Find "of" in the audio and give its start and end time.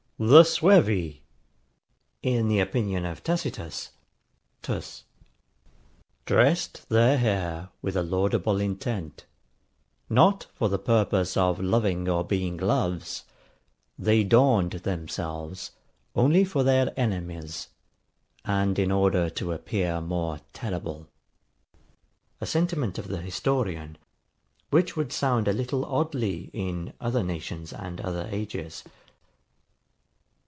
3.05-3.23, 11.37-11.59, 22.99-23.07